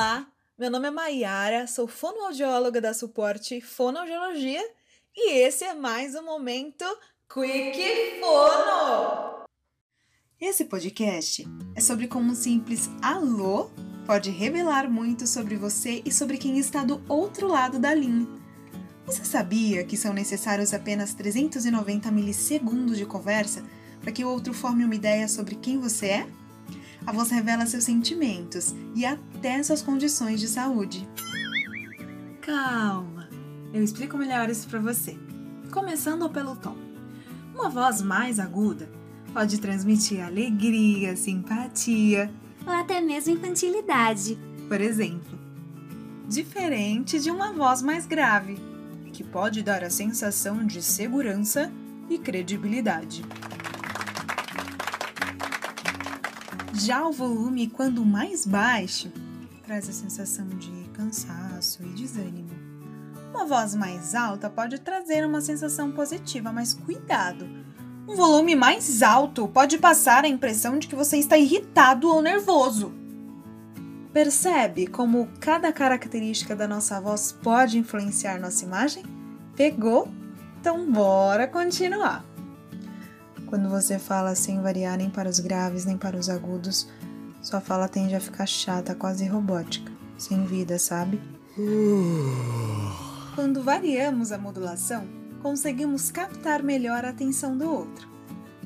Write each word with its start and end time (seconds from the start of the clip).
Olá, 0.00 0.26
meu 0.58 0.70
nome 0.70 0.88
é 0.88 0.90
Maiara, 0.90 1.66
sou 1.66 1.86
fonoaudióloga 1.86 2.80
da 2.80 2.94
Suporte 2.94 3.60
Fonoaudiologia 3.60 4.62
e 5.14 5.32
esse 5.40 5.62
é 5.62 5.74
mais 5.74 6.14
um 6.14 6.24
momento 6.24 6.86
Quick 7.28 8.18
Fono. 8.18 9.44
Esse 10.40 10.64
podcast 10.64 11.46
é 11.74 11.82
sobre 11.82 12.08
como 12.08 12.32
um 12.32 12.34
simples 12.34 12.88
alô 13.02 13.70
pode 14.06 14.30
revelar 14.30 14.88
muito 14.88 15.26
sobre 15.26 15.56
você 15.56 16.00
e 16.02 16.10
sobre 16.10 16.38
quem 16.38 16.58
está 16.58 16.82
do 16.82 17.04
outro 17.06 17.46
lado 17.46 17.78
da 17.78 17.92
linha. 17.92 18.26
Você 19.04 19.22
sabia 19.22 19.84
que 19.84 19.98
são 19.98 20.14
necessários 20.14 20.72
apenas 20.72 21.12
390 21.12 22.10
milissegundos 22.10 22.96
de 22.96 23.04
conversa 23.04 23.62
para 24.00 24.12
que 24.12 24.24
o 24.24 24.30
outro 24.30 24.54
forme 24.54 24.82
uma 24.82 24.94
ideia 24.94 25.28
sobre 25.28 25.56
quem 25.56 25.78
você 25.78 26.06
é? 26.06 26.39
A 27.10 27.12
voz 27.12 27.28
revela 27.28 27.66
seus 27.66 27.82
sentimentos 27.82 28.72
e 28.94 29.04
até 29.04 29.60
suas 29.64 29.82
condições 29.82 30.38
de 30.38 30.46
saúde. 30.46 31.08
Calma, 32.40 33.28
eu 33.74 33.82
explico 33.82 34.16
melhor 34.16 34.48
isso 34.48 34.68
para 34.68 34.78
você. 34.78 35.18
Começando 35.72 36.30
pelo 36.30 36.54
tom. 36.54 36.76
Uma 37.52 37.68
voz 37.68 38.00
mais 38.00 38.38
aguda 38.38 38.88
pode 39.34 39.58
transmitir 39.58 40.24
alegria, 40.24 41.16
simpatia 41.16 42.32
ou 42.64 42.72
até 42.72 43.00
mesmo 43.00 43.34
infantilidade, 43.34 44.38
por 44.68 44.80
exemplo. 44.80 45.36
Diferente 46.28 47.18
de 47.18 47.28
uma 47.28 47.52
voz 47.52 47.82
mais 47.82 48.06
grave, 48.06 48.56
que 49.12 49.24
pode 49.24 49.64
dar 49.64 49.82
a 49.82 49.90
sensação 49.90 50.64
de 50.64 50.80
segurança 50.80 51.72
e 52.08 52.20
credibilidade. 52.20 53.24
Já 56.74 57.06
o 57.06 57.12
volume, 57.12 57.68
quando 57.68 58.04
mais 58.04 58.46
baixo, 58.46 59.10
traz 59.64 59.88
a 59.88 59.92
sensação 59.92 60.46
de 60.48 60.88
cansaço 60.92 61.82
e 61.82 61.88
desânimo. 61.88 62.50
Uma 63.30 63.44
voz 63.44 63.74
mais 63.74 64.14
alta 64.14 64.48
pode 64.48 64.78
trazer 64.78 65.26
uma 65.26 65.40
sensação 65.40 65.90
positiva, 65.90 66.52
mas 66.52 66.72
cuidado! 66.72 67.48
Um 68.08 68.16
volume 68.16 68.56
mais 68.56 69.02
alto 69.02 69.46
pode 69.46 69.78
passar 69.78 70.24
a 70.24 70.28
impressão 70.28 70.78
de 70.78 70.88
que 70.88 70.96
você 70.96 71.16
está 71.16 71.36
irritado 71.36 72.08
ou 72.08 72.22
nervoso. 72.22 72.92
Percebe 74.12 74.86
como 74.88 75.28
cada 75.38 75.72
característica 75.72 76.56
da 76.56 76.66
nossa 76.66 77.00
voz 77.00 77.30
pode 77.30 77.78
influenciar 77.78 78.40
nossa 78.40 78.64
imagem? 78.64 79.04
Pegou? 79.54 80.08
Então 80.60 80.90
bora 80.90 81.46
continuar. 81.46 82.24
Quando 83.50 83.68
você 83.68 83.98
fala 83.98 84.36
sem 84.36 84.62
variar 84.62 84.96
nem 84.96 85.10
para 85.10 85.28
os 85.28 85.40
graves 85.40 85.84
nem 85.84 85.98
para 85.98 86.16
os 86.16 86.30
agudos, 86.30 86.88
sua 87.42 87.60
fala 87.60 87.88
tende 87.88 88.14
a 88.14 88.20
ficar 88.20 88.46
chata, 88.46 88.94
quase 88.94 89.26
robótica, 89.26 89.90
sem 90.16 90.44
vida, 90.44 90.78
sabe? 90.78 91.20
Quando 93.34 93.60
variamos 93.60 94.30
a 94.30 94.38
modulação, 94.38 95.04
conseguimos 95.42 96.12
captar 96.12 96.62
melhor 96.62 97.04
a 97.04 97.08
atenção 97.08 97.58
do 97.58 97.68
outro, 97.68 98.08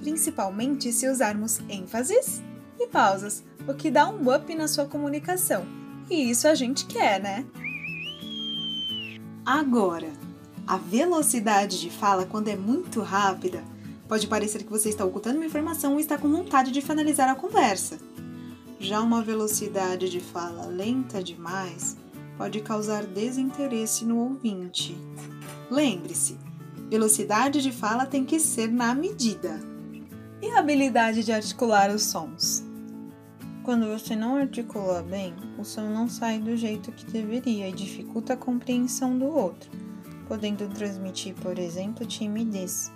principalmente 0.00 0.92
se 0.92 1.08
usarmos 1.08 1.60
ênfases 1.68 2.42
e 2.76 2.88
pausas, 2.88 3.44
o 3.68 3.74
que 3.74 3.88
dá 3.88 4.08
um 4.08 4.34
up 4.34 4.52
na 4.52 4.66
sua 4.66 4.86
comunicação. 4.86 5.64
E 6.10 6.28
isso 6.28 6.48
a 6.48 6.56
gente 6.56 6.86
quer, 6.86 7.22
né? 7.22 7.46
Agora, 9.46 10.10
a 10.66 10.76
velocidade 10.76 11.80
de 11.80 11.88
fala, 11.88 12.26
quando 12.26 12.48
é 12.48 12.56
muito 12.56 13.00
rápida, 13.00 13.62
Pode 14.12 14.26
parecer 14.26 14.62
que 14.62 14.70
você 14.70 14.90
está 14.90 15.06
ocultando 15.06 15.38
uma 15.38 15.46
informação 15.46 15.94
ou 15.94 15.98
está 15.98 16.18
com 16.18 16.30
vontade 16.30 16.70
de 16.70 16.82
finalizar 16.82 17.30
a 17.30 17.34
conversa. 17.34 17.98
Já 18.78 19.00
uma 19.00 19.22
velocidade 19.22 20.10
de 20.10 20.20
fala 20.20 20.66
lenta 20.66 21.22
demais 21.22 21.96
pode 22.36 22.60
causar 22.60 23.06
desinteresse 23.06 24.04
no 24.04 24.18
ouvinte. 24.18 24.94
Lembre-se, 25.70 26.36
velocidade 26.90 27.62
de 27.62 27.72
fala 27.72 28.04
tem 28.04 28.22
que 28.22 28.38
ser 28.38 28.70
na 28.70 28.94
medida. 28.94 29.58
E 30.42 30.50
a 30.50 30.58
habilidade 30.58 31.24
de 31.24 31.32
articular 31.32 31.88
os 31.88 32.02
sons? 32.02 32.62
Quando 33.64 33.86
você 33.86 34.14
não 34.14 34.36
articula 34.36 35.02
bem, 35.02 35.34
o 35.58 35.64
som 35.64 35.88
não 35.88 36.06
sai 36.06 36.38
do 36.38 36.54
jeito 36.54 36.92
que 36.92 37.10
deveria 37.10 37.66
e 37.66 37.72
dificulta 37.72 38.34
a 38.34 38.36
compreensão 38.36 39.18
do 39.18 39.24
outro, 39.24 39.70
podendo 40.32 40.66
transmitir, 40.66 41.34
por 41.34 41.58
exemplo, 41.58 42.06
timidez. 42.06 42.90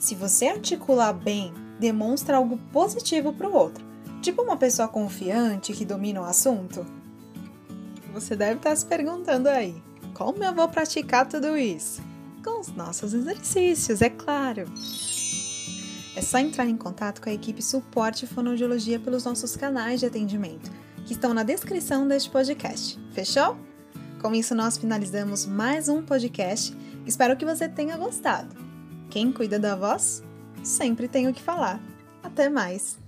Se 0.00 0.16
você 0.16 0.48
articular 0.48 1.12
bem, 1.12 1.54
demonstra 1.78 2.38
algo 2.38 2.58
positivo 2.72 3.32
para 3.32 3.48
o 3.48 3.54
outro, 3.54 3.84
tipo 4.20 4.42
uma 4.42 4.56
pessoa 4.56 4.88
confiante 4.88 5.72
que 5.72 5.84
domina 5.84 6.20
o 6.22 6.24
assunto. 6.24 6.84
Você 8.12 8.34
deve 8.34 8.54
estar 8.54 8.74
se 8.74 8.84
perguntando 8.84 9.48
aí: 9.48 9.80
como 10.12 10.42
eu 10.42 10.52
vou 10.52 10.68
praticar 10.68 11.24
tudo 11.24 11.56
isso? 11.56 12.02
Com 12.44 12.60
os 12.60 12.74
nossos 12.74 13.14
exercícios, 13.14 14.02
é 14.02 14.10
claro. 14.10 14.64
É 16.16 16.20
só 16.20 16.38
entrar 16.38 16.66
em 16.66 16.76
contato 16.76 17.22
com 17.22 17.30
a 17.30 17.32
equipe 17.32 17.62
Suporte 17.62 18.26
Fonoaudiologia 18.26 18.98
pelos 18.98 19.22
nossos 19.22 19.54
canais 19.54 20.00
de 20.00 20.06
atendimento, 20.06 20.68
que 21.06 21.12
estão 21.12 21.32
na 21.32 21.44
descrição 21.44 22.08
deste 22.08 22.28
podcast. 22.28 22.98
Fechou? 23.12 23.65
Com 24.20 24.34
isso, 24.34 24.54
nós 24.54 24.76
finalizamos 24.76 25.46
mais 25.46 25.88
um 25.88 26.02
podcast. 26.02 26.76
Espero 27.06 27.36
que 27.36 27.44
você 27.44 27.68
tenha 27.68 27.96
gostado. 27.96 28.48
Quem 29.10 29.30
cuida 29.30 29.58
da 29.58 29.76
voz 29.76 30.22
sempre 30.64 31.06
tem 31.06 31.28
o 31.28 31.34
que 31.34 31.42
falar. 31.42 31.80
Até 32.22 32.48
mais! 32.48 33.05